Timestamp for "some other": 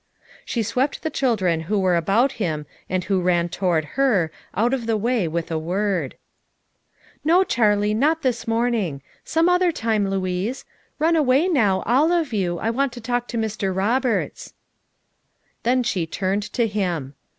9.23-9.71